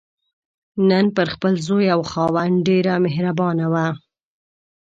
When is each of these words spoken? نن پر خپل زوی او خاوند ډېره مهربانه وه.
نن 0.89 1.05
پر 1.15 1.27
خپل 1.33 1.53
زوی 1.67 1.87
او 1.95 2.01
خاوند 2.11 2.55
ډېره 2.67 2.93
مهربانه 3.05 3.65
وه. 3.73 3.87